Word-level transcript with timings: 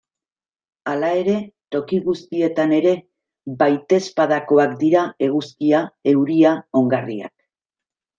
Hala 0.91 1.09
ere, 1.17 1.33
toki 1.75 1.99
guztietan 2.07 2.73
ere 2.77 2.93
baitezpadakoak 3.59 4.73
dira 4.85 5.03
eguzkia, 5.27 5.83
euria, 6.13 6.55
ongarriak... 6.81 7.35